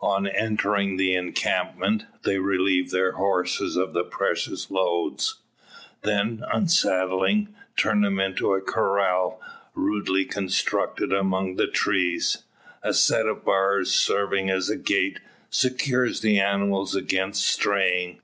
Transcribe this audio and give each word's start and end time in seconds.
On 0.00 0.26
entering 0.26 0.96
the 0.96 1.14
encampment, 1.14 2.06
they 2.22 2.38
relieve 2.38 2.90
their 2.90 3.12
horses 3.12 3.76
of 3.76 3.92
the 3.92 4.02
precious 4.02 4.70
loads. 4.70 5.40
Then 6.00 6.42
unsaddling, 6.50 7.54
turn 7.76 8.00
them 8.00 8.18
into 8.18 8.54
a 8.54 8.62
"corral" 8.62 9.42
rudely 9.74 10.24
constructed 10.24 11.12
among 11.12 11.56
the 11.56 11.66
trees. 11.66 12.44
A 12.82 12.94
set 12.94 13.26
of 13.26 13.44
bars, 13.44 13.94
serving 13.94 14.48
as 14.48 14.70
a 14.70 14.76
gate, 14.78 15.20
secures 15.50 16.22
the 16.22 16.40
animals 16.40 16.94
against 16.94 17.46
straying. 17.46 18.22